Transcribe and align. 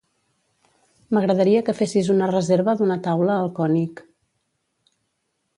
M'agradaria 1.17 1.61
que 1.67 1.75
fessis 1.81 2.09
una 2.15 2.31
reserva 2.33 2.77
d'una 2.81 2.99
taula 3.09 3.37
al 3.45 3.55
König. 3.63 4.05